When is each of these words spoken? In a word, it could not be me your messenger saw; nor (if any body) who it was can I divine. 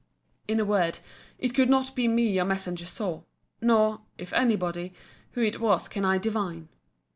In 0.47 0.59
a 0.59 0.65
word, 0.65 0.97
it 1.37 1.53
could 1.53 1.69
not 1.69 1.95
be 1.95 2.07
me 2.07 2.27
your 2.31 2.43
messenger 2.45 2.87
saw; 2.87 3.21
nor 3.61 4.01
(if 4.17 4.33
any 4.33 4.55
body) 4.55 4.95
who 5.33 5.43
it 5.43 5.59
was 5.59 5.87
can 5.87 6.05
I 6.05 6.17
divine. 6.17 6.69